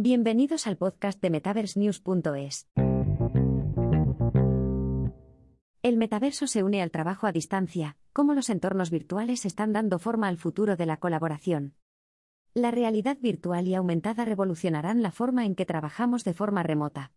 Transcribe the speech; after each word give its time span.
Bienvenidos 0.00 0.68
al 0.68 0.76
podcast 0.76 1.20
de 1.20 1.28
MetaverseNews.es. 1.28 2.68
El 5.82 5.96
metaverso 5.96 6.46
se 6.46 6.62
une 6.62 6.82
al 6.82 6.92
trabajo 6.92 7.26
a 7.26 7.32
distancia, 7.32 7.96
cómo 8.12 8.32
los 8.32 8.48
entornos 8.48 8.92
virtuales 8.92 9.44
están 9.44 9.72
dando 9.72 9.98
forma 9.98 10.28
al 10.28 10.36
futuro 10.36 10.76
de 10.76 10.86
la 10.86 10.98
colaboración. 10.98 11.74
La 12.54 12.70
realidad 12.70 13.18
virtual 13.20 13.66
y 13.66 13.74
aumentada 13.74 14.24
revolucionarán 14.24 15.02
la 15.02 15.10
forma 15.10 15.44
en 15.44 15.56
que 15.56 15.66
trabajamos 15.66 16.22
de 16.22 16.32
forma 16.32 16.62
remota. 16.62 17.10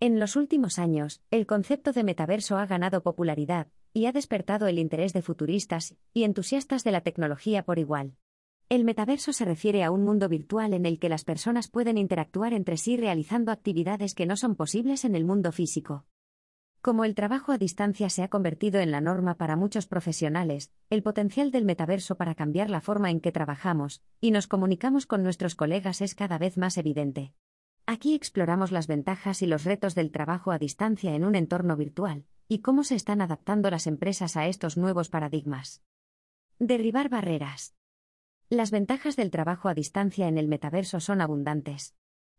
En 0.00 0.18
los 0.18 0.34
últimos 0.34 0.78
años, 0.78 1.20
el 1.30 1.44
concepto 1.44 1.92
de 1.92 2.04
metaverso 2.04 2.56
ha 2.56 2.64
ganado 2.64 3.02
popularidad, 3.02 3.68
y 3.92 4.06
ha 4.06 4.12
despertado 4.12 4.66
el 4.66 4.78
interés 4.78 5.12
de 5.12 5.20
futuristas 5.20 5.94
y 6.14 6.24
entusiastas 6.24 6.84
de 6.84 6.92
la 6.92 7.02
tecnología 7.02 7.66
por 7.66 7.78
igual. 7.78 8.14
El 8.70 8.84
metaverso 8.84 9.32
se 9.32 9.46
refiere 9.46 9.82
a 9.82 9.90
un 9.90 10.04
mundo 10.04 10.28
virtual 10.28 10.74
en 10.74 10.84
el 10.84 10.98
que 10.98 11.08
las 11.08 11.24
personas 11.24 11.68
pueden 11.68 11.96
interactuar 11.96 12.52
entre 12.52 12.76
sí 12.76 12.98
realizando 12.98 13.50
actividades 13.50 14.14
que 14.14 14.26
no 14.26 14.36
son 14.36 14.56
posibles 14.56 15.06
en 15.06 15.14
el 15.14 15.24
mundo 15.24 15.52
físico. 15.52 16.04
Como 16.82 17.06
el 17.06 17.14
trabajo 17.14 17.50
a 17.52 17.56
distancia 17.56 18.10
se 18.10 18.22
ha 18.22 18.28
convertido 18.28 18.78
en 18.80 18.90
la 18.90 19.00
norma 19.00 19.36
para 19.36 19.56
muchos 19.56 19.86
profesionales, 19.86 20.70
el 20.90 21.02
potencial 21.02 21.50
del 21.50 21.64
metaverso 21.64 22.16
para 22.16 22.34
cambiar 22.34 22.68
la 22.68 22.82
forma 22.82 23.10
en 23.10 23.20
que 23.20 23.32
trabajamos 23.32 24.02
y 24.20 24.32
nos 24.32 24.46
comunicamos 24.46 25.06
con 25.06 25.22
nuestros 25.22 25.54
colegas 25.54 26.02
es 26.02 26.14
cada 26.14 26.36
vez 26.36 26.58
más 26.58 26.76
evidente. 26.76 27.32
Aquí 27.86 28.14
exploramos 28.14 28.70
las 28.70 28.86
ventajas 28.86 29.40
y 29.40 29.46
los 29.46 29.64
retos 29.64 29.94
del 29.94 30.10
trabajo 30.10 30.52
a 30.52 30.58
distancia 30.58 31.14
en 31.14 31.24
un 31.24 31.36
entorno 31.36 31.74
virtual, 31.74 32.26
y 32.48 32.58
cómo 32.58 32.84
se 32.84 32.96
están 32.96 33.22
adaptando 33.22 33.70
las 33.70 33.86
empresas 33.86 34.36
a 34.36 34.46
estos 34.46 34.76
nuevos 34.76 35.08
paradigmas. 35.08 35.82
Derribar 36.58 37.08
barreras. 37.08 37.77
Las 38.50 38.70
ventajas 38.70 39.14
del 39.14 39.30
trabajo 39.30 39.68
a 39.68 39.74
distancia 39.74 40.26
en 40.26 40.38
el 40.38 40.48
metaverso 40.48 41.00
son 41.00 41.20
abundantes. 41.20 41.94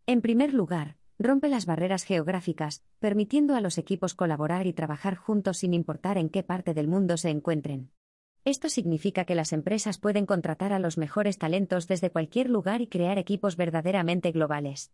En 0.07 0.21
primer 0.21 0.55
lugar, 0.55 0.97
rompe 1.19 1.49
las 1.49 1.67
barreras 1.67 2.03
geográficas, 2.03 2.83
permitiendo 2.97 3.53
a 3.55 3.61
los 3.61 3.77
equipos 3.77 4.15
colaborar 4.15 4.65
y 4.65 4.73
trabajar 4.73 5.15
juntos 5.15 5.57
sin 5.57 5.75
importar 5.75 6.17
en 6.17 6.29
qué 6.29 6.41
parte 6.41 6.73
del 6.73 6.87
mundo 6.87 7.15
se 7.17 7.29
encuentren. 7.29 7.91
Esto 8.43 8.69
significa 8.69 9.25
que 9.25 9.35
las 9.35 9.53
empresas 9.53 9.99
pueden 9.99 10.25
contratar 10.25 10.73
a 10.73 10.79
los 10.79 10.97
mejores 10.97 11.37
talentos 11.37 11.87
desde 11.87 12.09
cualquier 12.09 12.49
lugar 12.49 12.81
y 12.81 12.87
crear 12.87 13.19
equipos 13.19 13.55
verdaderamente 13.55 14.31
globales. 14.31 14.91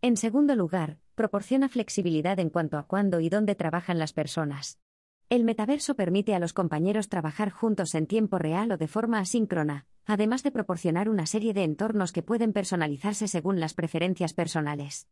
En 0.00 0.16
segundo 0.16 0.56
lugar, 0.56 0.98
proporciona 1.14 1.68
flexibilidad 1.68 2.40
en 2.40 2.50
cuanto 2.50 2.78
a 2.78 2.88
cuándo 2.88 3.20
y 3.20 3.28
dónde 3.28 3.54
trabajan 3.54 4.00
las 4.00 4.12
personas. 4.12 4.80
El 5.28 5.44
metaverso 5.44 5.94
permite 5.94 6.34
a 6.34 6.40
los 6.40 6.52
compañeros 6.52 7.08
trabajar 7.08 7.50
juntos 7.50 7.94
en 7.94 8.08
tiempo 8.08 8.38
real 8.38 8.72
o 8.72 8.76
de 8.76 8.88
forma 8.88 9.20
asíncrona, 9.20 9.86
además 10.06 10.42
de 10.42 10.50
proporcionar 10.50 11.08
una 11.08 11.26
serie 11.26 11.54
de 11.54 11.64
entornos 11.64 12.12
que 12.12 12.22
pueden 12.22 12.52
personalizarse 12.52 13.28
según 13.28 13.60
las 13.60 13.74
preferencias 13.74 14.34
personales. 14.34 15.08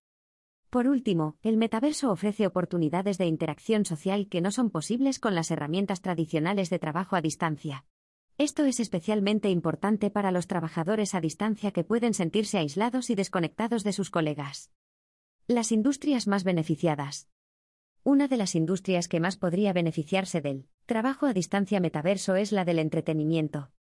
Por 0.70 0.86
último, 0.86 1.36
el 1.42 1.56
metaverso 1.56 2.12
ofrece 2.12 2.46
oportunidades 2.46 3.18
de 3.18 3.26
interacción 3.26 3.84
social 3.84 4.28
que 4.28 4.40
no 4.40 4.52
son 4.52 4.70
posibles 4.70 5.18
con 5.18 5.34
las 5.34 5.50
herramientas 5.50 6.00
tradicionales 6.00 6.70
de 6.70 6.78
trabajo 6.78 7.16
a 7.16 7.20
distancia. 7.20 7.84
Esto 8.38 8.64
es 8.64 8.78
especialmente 8.78 9.50
importante 9.50 10.10
para 10.10 10.30
los 10.30 10.46
trabajadores 10.46 11.14
a 11.14 11.20
distancia 11.20 11.72
que 11.72 11.84
pueden 11.84 12.14
sentirse 12.14 12.56
aislados 12.58 13.10
y 13.10 13.16
desconectados 13.16 13.84
de 13.84 13.92
sus 13.92 14.10
colegas. 14.10 14.70
Las 15.48 15.72
industrias 15.72 16.28
más 16.28 16.44
beneficiadas. 16.44 17.28
Una 18.02 18.28
de 18.28 18.36
las 18.36 18.54
industrias 18.54 19.08
que 19.08 19.20
más 19.20 19.36
podría 19.36 19.72
beneficiarse 19.72 20.40
del 20.40 20.68
trabajo 20.86 21.26
a 21.26 21.34
distancia 21.34 21.80
metaverso 21.80 22.36
es 22.36 22.52
la 22.52 22.64
del 22.64 22.78
entretenimiento. 22.78 23.72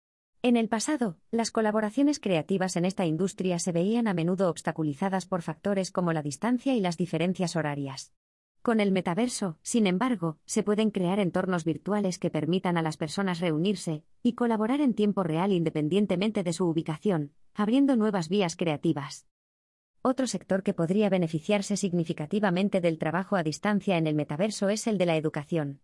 En 0.49 0.57
el 0.57 0.71
pasado, 0.71 1.19
las 1.31 1.51
colaboraciones 1.51 2.19
creativas 2.21 2.77
en 2.77 2.87
esta 2.87 3.05
industria 3.05 3.59
se 3.59 3.71
veían 3.71 4.09
a 4.09 4.15
menudo 4.15 4.49
obstaculizadas 4.49 5.27
por 5.27 5.43
factores 5.43 5.91
como 5.91 6.15
la 6.15 6.23
distancia 6.23 6.75
y 6.75 6.81
las 6.81 6.97
diferencias 6.97 7.55
horarias. 7.55 8.15
Con 8.63 8.81
el 8.81 8.91
metaverso, 8.91 9.59
sin 9.61 9.87
embargo, 9.87 10.39
se 10.47 10.63
pueden 10.63 10.91
crear 10.91 11.19
entornos 11.19 11.67
virtuales 11.67 12.19
que 12.19 12.31
permitan 12.31 12.79
a 12.79 12.83
las 12.83 12.97
personas 12.97 13.41
reunirse 13.41 14.05
y 14.23 14.33
colaborar 14.33 14.81
en 14.81 14.95
tiempo 14.95 15.23
real 15.23 15.53
independientemente 15.53 16.43
de 16.43 16.55
su 16.55 16.65
ubicación, 16.65 17.35
abriendo 17.53 17.97
nuevas 17.97 18.31
vías 18.31 18.57
creativas. 18.57 19.27
Otro 20.01 20.27
sector 20.27 20.63
que 20.63 20.73
podría 20.73 21.11
beneficiarse 21.11 21.77
significativamente 21.77 22.81
del 22.81 22.97
trabajo 22.99 23.37
a 23.37 23.43
distancia 23.43 23.99
en 23.99 24.07
el 24.07 24.15
metaverso 24.15 24.71
es 24.71 24.87
el 24.87 24.97
de 24.97 25.05
la 25.05 25.17
educación. 25.19 25.83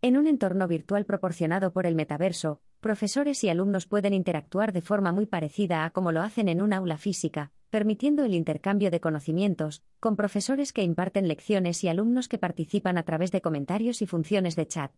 En 0.00 0.16
un 0.16 0.26
entorno 0.26 0.68
virtual 0.68 1.04
proporcionado 1.04 1.72
por 1.72 1.84
el 1.84 1.94
metaverso, 1.94 2.60
profesores 2.86 3.42
y 3.42 3.48
alumnos 3.48 3.84
pueden 3.84 4.14
interactuar 4.14 4.72
de 4.72 4.80
forma 4.80 5.10
muy 5.10 5.26
parecida 5.26 5.84
a 5.84 5.90
como 5.90 6.12
lo 6.12 6.22
hacen 6.22 6.48
en 6.48 6.62
un 6.62 6.72
aula 6.72 6.98
física, 6.98 7.50
permitiendo 7.68 8.24
el 8.24 8.32
intercambio 8.32 8.92
de 8.92 9.00
conocimientos, 9.00 9.82
con 9.98 10.14
profesores 10.14 10.72
que 10.72 10.84
imparten 10.84 11.26
lecciones 11.26 11.82
y 11.82 11.88
alumnos 11.88 12.28
que 12.28 12.38
participan 12.38 12.96
a 12.96 13.02
través 13.02 13.32
de 13.32 13.40
comentarios 13.40 14.02
y 14.02 14.06
funciones 14.06 14.54
de 14.54 14.68
chat. 14.68 14.92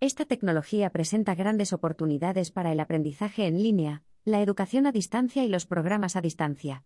Esta 0.00 0.24
tecnología 0.24 0.90
presenta 0.90 1.36
grandes 1.36 1.72
oportunidades 1.72 2.50
para 2.50 2.72
el 2.72 2.80
aprendizaje 2.80 3.46
en 3.46 3.62
línea, 3.62 4.02
la 4.24 4.42
educación 4.42 4.88
a 4.88 4.90
distancia 4.90 5.44
y 5.44 5.48
los 5.48 5.66
programas 5.66 6.16
a 6.16 6.22
distancia. 6.22 6.82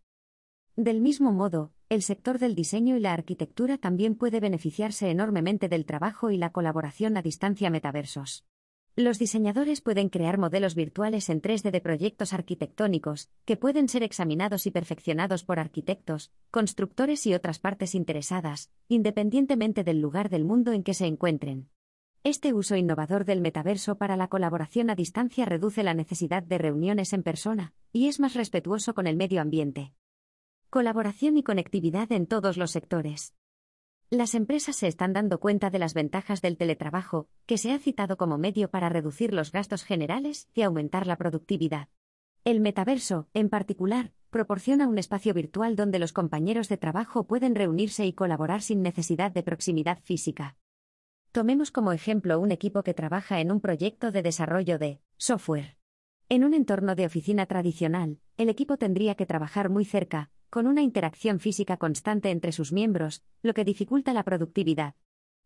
Del 0.77 1.01
mismo 1.01 1.33
modo, 1.33 1.73
el 1.89 2.03
sector 2.03 2.39
del 2.39 2.55
diseño 2.55 2.99
y 2.99 3.01
la 3.01 3.15
arquitectura 3.15 3.79
también 3.79 4.15
puede 4.15 4.41
beneficiarse 4.41 5.09
enormemente 5.09 5.71
del 5.71 5.87
trabajo 5.87 6.31
y 6.31 6.37
la 6.37 6.53
colaboración 6.53 7.17
a 7.17 7.23
distancia 7.23 7.71
metaversos. 7.71 8.45
Los 8.97 9.19
diseñadores 9.19 9.81
pueden 9.81 10.09
crear 10.09 10.39
modelos 10.39 10.77
virtuales 10.77 11.29
en 11.29 11.43
3D 11.43 11.73
de 11.73 11.81
proyectos 11.81 12.33
arquitectónicos, 12.33 13.29
que 13.45 13.57
pueden 13.57 13.89
ser 13.89 14.05
examinados 14.05 14.67
y 14.67 14.71
perfeccionados 14.71 15.43
por 15.43 15.59
arquitectos, 15.59 16.31
constructores 16.53 17.27
y 17.27 17.35
otras 17.35 17.59
partes 17.59 17.97
interesadas, 17.97 18.71
independientemente 18.87 19.83
del 19.83 20.01
lugar 20.01 20.31
del 20.31 20.45
mundo 20.45 20.71
en 20.71 20.85
que 20.85 20.95
se 20.95 21.07
encuentren. 21.07 21.71
Este 22.23 22.53
uso 22.53 22.77
innovador 22.77 23.25
del 23.25 23.41
metaverso 23.41 23.99
para 23.99 24.17
la 24.17 24.29
colaboración 24.29 24.89
a 24.91 24.95
distancia 24.95 25.45
reduce 25.45 25.83
la 25.83 25.95
necesidad 25.95 26.45
de 26.45 26.59
reuniones 26.59 27.13
en 27.13 27.25
persona, 27.25 27.75
y 27.93 28.07
es 28.07 28.21
más 28.21 28.35
respetuoso 28.35 28.95
con 28.95 29.09
el 29.09 29.17
medio 29.17 29.41
ambiente. 29.41 29.93
Colaboración 30.71 31.37
y 31.37 31.43
conectividad 31.43 32.13
en 32.13 32.29
todos 32.29 32.57
los 32.57 32.71
sectores. 32.71 33.35
Las 34.15 34.37
empresas 34.37 34.77
se 34.77 34.87
están 34.87 35.13
dando 35.13 35.41
cuenta 35.41 35.71
de 35.71 35.81
las 35.81 35.93
ventajas 35.93 36.41
del 36.41 36.57
teletrabajo, 36.57 37.27
que 37.47 37.59
se 37.59 37.73
ha 37.73 37.81
citado 37.81 38.17
como 38.17 38.39
medio 38.39 38.71
para 38.71 38.89
reducir 38.89 39.35
los 39.35 39.51
gastos 39.51 39.83
generales 39.83 40.49
y 40.55 40.63
aumentar 40.63 41.09
la 41.09 41.17
productividad. 41.17 41.89
El 42.45 42.61
metaverso, 42.61 43.27
en 43.35 43.49
particular, 43.49 44.13
proporciona 44.31 44.87
un 44.87 44.99
espacio 44.99 45.35
virtual 45.35 45.75
donde 45.75 45.99
los 45.99 46.13
compañeros 46.13 46.69
de 46.69 46.77
trabajo 46.77 47.27
pueden 47.27 47.57
reunirse 47.57 48.07
y 48.07 48.13
colaborar 48.13 48.63
sin 48.63 48.83
necesidad 48.83 49.33
de 49.33 49.43
proximidad 49.43 49.99
física. 50.05 50.57
Tomemos 51.33 51.73
como 51.73 51.91
ejemplo 51.91 52.39
un 52.39 52.53
equipo 52.53 52.85
que 52.85 52.95
trabaja 52.95 53.41
en 53.41 53.51
un 53.51 53.61
proyecto 53.61 54.13
de 54.13 54.23
desarrollo 54.23 54.79
de 54.79 55.01
software. 55.17 55.77
En 56.29 56.45
un 56.45 56.55
entorno 56.55 56.95
de 56.95 57.07
oficina 57.07 57.47
tradicional, 57.47 58.21
el 58.37 58.49
equipo 58.49 58.77
tendría 58.77 59.17
que 59.17 59.27
trabajar 59.27 59.71
muy 59.71 59.85
cerca, 59.85 60.31
con 60.55 60.69
una 60.69 60.83
interacción 60.83 61.41
física 61.41 61.79
constante 61.79 62.31
entre 62.31 62.53
sus 62.53 62.73
miembros, 62.73 63.25
lo 63.43 63.55
que 63.55 63.65
dificulta 63.65 64.13
la 64.13 64.23
productividad. 64.23 64.95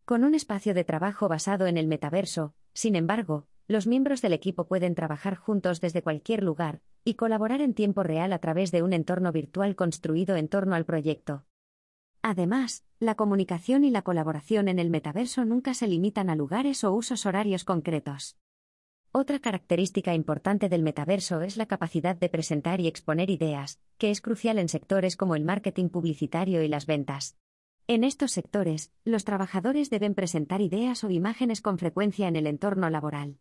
Con 0.05 0.23
un 0.23 0.35
espacio 0.35 0.75
de 0.75 0.83
trabajo 0.83 1.27
basado 1.27 1.65
en 1.65 1.77
el 1.77 1.87
metaverso, 1.87 2.53
sin 2.73 2.95
embargo, 2.95 3.47
los 3.67 3.87
miembros 3.87 4.21
del 4.21 4.33
equipo 4.33 4.67
pueden 4.67 4.93
trabajar 4.93 5.33
juntos 5.33 5.81
desde 5.81 6.03
cualquier 6.03 6.43
lugar 6.43 6.81
y 7.03 7.15
colaborar 7.15 7.61
en 7.61 7.73
tiempo 7.73 8.03
real 8.03 8.31
a 8.33 8.37
través 8.37 8.71
de 8.71 8.83
un 8.83 8.93
entorno 8.93 9.31
virtual 9.31 9.75
construido 9.75 10.35
en 10.35 10.47
torno 10.47 10.75
al 10.75 10.85
proyecto. 10.85 11.43
Además, 12.21 12.85
la 12.99 13.15
comunicación 13.15 13.85
y 13.85 13.89
la 13.89 14.03
colaboración 14.03 14.67
en 14.67 14.77
el 14.77 14.91
metaverso 14.91 15.43
nunca 15.43 15.73
se 15.73 15.87
limitan 15.87 16.29
a 16.29 16.35
lugares 16.35 16.83
o 16.83 16.93
usos 16.93 17.25
horarios 17.25 17.63
concretos. 17.63 18.37
Otra 19.11 19.39
característica 19.39 20.13
importante 20.13 20.69
del 20.69 20.83
metaverso 20.83 21.41
es 21.41 21.57
la 21.57 21.65
capacidad 21.65 22.15
de 22.15 22.29
presentar 22.29 22.79
y 22.79 22.85
exponer 22.85 23.31
ideas, 23.31 23.79
que 23.97 24.11
es 24.11 24.21
crucial 24.21 24.59
en 24.59 24.69
sectores 24.69 25.17
como 25.17 25.35
el 25.35 25.43
marketing 25.43 25.89
publicitario 25.89 26.61
y 26.61 26.67
las 26.67 26.85
ventas. 26.85 27.35
En 27.87 28.03
estos 28.03 28.31
sectores, 28.31 28.91
los 29.03 29.25
trabajadores 29.25 29.89
deben 29.89 30.13
presentar 30.13 30.61
ideas 30.61 31.03
o 31.03 31.09
imágenes 31.09 31.59
con 31.61 31.79
frecuencia 31.79 32.27
en 32.27 32.35
el 32.35 32.45
entorno 32.45 32.87
laboral. 32.91 33.39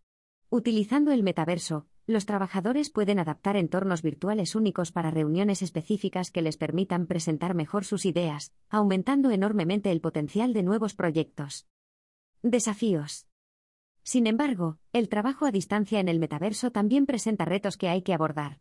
Utilizando 0.49 1.13
el 1.13 1.23
metaverso, 1.23 1.87
los 2.07 2.25
trabajadores 2.25 2.89
pueden 2.89 3.19
adaptar 3.19 3.59
entornos 3.59 4.01
virtuales 4.01 4.55
únicos 4.55 4.91
para 4.91 5.11
reuniones 5.11 5.61
específicas 5.61 6.31
que 6.31 6.41
les 6.41 6.57
permitan 6.57 7.07
presentar 7.07 7.55
mejor 7.55 7.85
sus 7.85 8.07
ideas, 8.07 8.55
aumentando 8.71 9.31
enormemente 9.31 9.93
el 9.93 10.01
potencial 10.01 10.55
de 10.55 10.63
nuevos 10.63 10.95
proyectos. 10.95 11.67
Desafíos. 12.41 13.28
Sin 14.09 14.27
embargo, 14.27 14.79
el 14.95 15.11
trabajo 15.11 15.45
a 15.45 15.53
distancia 15.53 16.01
en 16.01 16.09
el 16.09 16.19
metaverso 16.19 16.71
también 16.71 17.05
presenta 17.05 17.45
retos 17.45 17.77
que 17.77 17.91
hay 17.91 18.01
que 18.01 18.15
abordar. 18.15 18.59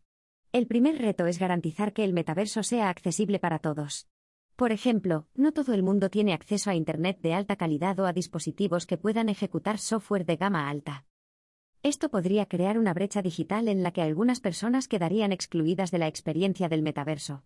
El 0.52 0.68
primer 0.68 0.98
reto 0.98 1.26
es 1.26 1.40
garantizar 1.40 1.94
que 1.94 2.04
el 2.04 2.12
metaverso 2.12 2.64
sea 2.64 2.90
accesible 2.90 3.40
para 3.40 3.60
todos. 3.60 4.10
Por 4.58 4.74
ejemplo, 4.74 5.26
no 5.36 5.54
todo 5.54 5.74
el 5.74 5.84
mundo 5.84 6.10
tiene 6.10 6.34
acceso 6.34 6.70
a 6.70 6.76
Internet 6.76 7.22
de 7.22 7.34
alta 7.34 7.56
calidad 7.56 7.98
o 8.02 8.08
a 8.08 8.12
dispositivos 8.12 8.86
que 8.86 8.98
puedan 8.98 9.30
ejecutar 9.30 9.78
software 9.78 10.26
de 10.26 10.36
gama 10.36 10.68
alta. 10.68 11.06
Esto 11.82 12.10
podría 12.10 12.48
crear 12.48 12.78
una 12.78 12.94
brecha 12.94 13.22
digital 13.22 13.70
en 13.70 13.84
la 13.84 13.92
que 13.92 14.02
algunas 14.02 14.42
personas 14.42 14.90
quedarían 14.90 15.32
excluidas 15.32 15.92
de 15.92 16.00
la 16.00 16.08
experiencia 16.08 16.68
del 16.68 16.82
metaverso. 16.82 17.46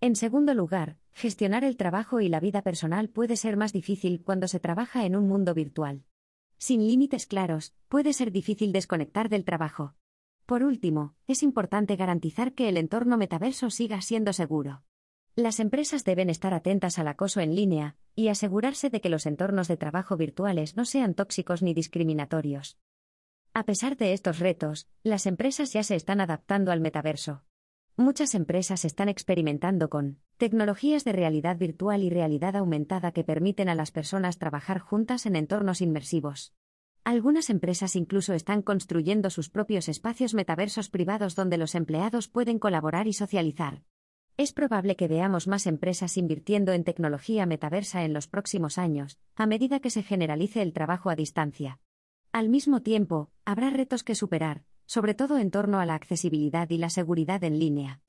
En 0.00 0.14
segundo 0.14 0.54
lugar, 0.54 0.98
gestionar 1.10 1.64
el 1.64 1.76
trabajo 1.76 2.20
y 2.20 2.28
la 2.28 2.38
vida 2.38 2.62
personal 2.62 3.08
puede 3.08 3.34
ser 3.34 3.56
más 3.56 3.72
difícil 3.72 4.22
cuando 4.22 4.46
se 4.46 4.60
trabaja 4.60 5.04
en 5.04 5.16
un 5.16 5.26
mundo 5.26 5.52
virtual. 5.52 6.04
Sin 6.60 6.86
límites 6.86 7.26
claros, 7.26 7.72
puede 7.88 8.12
ser 8.12 8.30
difícil 8.30 8.70
desconectar 8.70 9.30
del 9.30 9.46
trabajo. 9.46 9.94
Por 10.44 10.62
último, 10.62 11.14
es 11.26 11.42
importante 11.42 11.96
garantizar 11.96 12.52
que 12.52 12.68
el 12.68 12.76
entorno 12.76 13.16
metaverso 13.16 13.70
siga 13.70 14.02
siendo 14.02 14.34
seguro. 14.34 14.82
Las 15.36 15.58
empresas 15.58 16.04
deben 16.04 16.28
estar 16.28 16.52
atentas 16.52 16.98
al 16.98 17.08
acoso 17.08 17.40
en 17.40 17.56
línea 17.56 17.96
y 18.14 18.28
asegurarse 18.28 18.90
de 18.90 19.00
que 19.00 19.08
los 19.08 19.24
entornos 19.24 19.68
de 19.68 19.78
trabajo 19.78 20.18
virtuales 20.18 20.76
no 20.76 20.84
sean 20.84 21.14
tóxicos 21.14 21.62
ni 21.62 21.72
discriminatorios. 21.72 22.76
A 23.54 23.64
pesar 23.64 23.96
de 23.96 24.12
estos 24.12 24.38
retos, 24.38 24.86
las 25.02 25.24
empresas 25.24 25.72
ya 25.72 25.82
se 25.82 25.94
están 25.94 26.20
adaptando 26.20 26.72
al 26.72 26.80
metaverso. 26.80 27.42
Muchas 28.00 28.34
empresas 28.34 28.86
están 28.86 29.10
experimentando 29.10 29.90
con 29.90 30.20
tecnologías 30.38 31.04
de 31.04 31.12
realidad 31.12 31.58
virtual 31.58 32.02
y 32.02 32.08
realidad 32.08 32.56
aumentada 32.56 33.12
que 33.12 33.24
permiten 33.24 33.68
a 33.68 33.74
las 33.74 33.90
personas 33.90 34.38
trabajar 34.38 34.78
juntas 34.78 35.26
en 35.26 35.36
entornos 35.36 35.82
inmersivos. 35.82 36.54
Algunas 37.04 37.50
empresas 37.50 37.96
incluso 37.96 38.32
están 38.32 38.62
construyendo 38.62 39.28
sus 39.28 39.50
propios 39.50 39.86
espacios 39.86 40.32
metaversos 40.32 40.88
privados 40.88 41.34
donde 41.34 41.58
los 41.58 41.74
empleados 41.74 42.28
pueden 42.28 42.58
colaborar 42.58 43.06
y 43.06 43.12
socializar. 43.12 43.82
Es 44.38 44.54
probable 44.54 44.96
que 44.96 45.06
veamos 45.06 45.46
más 45.46 45.66
empresas 45.66 46.16
invirtiendo 46.16 46.72
en 46.72 46.84
tecnología 46.84 47.44
metaversa 47.44 48.02
en 48.02 48.14
los 48.14 48.28
próximos 48.28 48.78
años, 48.78 49.18
a 49.34 49.44
medida 49.44 49.80
que 49.80 49.90
se 49.90 50.02
generalice 50.02 50.62
el 50.62 50.72
trabajo 50.72 51.10
a 51.10 51.16
distancia. 51.16 51.80
Al 52.32 52.48
mismo 52.48 52.80
tiempo, 52.80 53.30
habrá 53.44 53.68
retos 53.68 54.04
que 54.04 54.14
superar, 54.14 54.64
sobre 54.90 55.14
todo 55.14 55.38
en 55.38 55.52
torno 55.52 55.78
a 55.78 55.86
la 55.86 55.94
accesibilidad 55.94 56.68
y 56.68 56.76
la 56.76 56.90
seguridad 56.90 57.44
en 57.44 57.60
línea. 57.60 58.00